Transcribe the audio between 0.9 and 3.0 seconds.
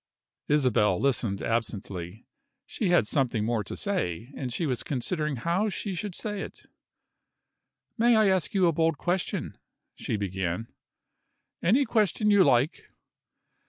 listened absently. She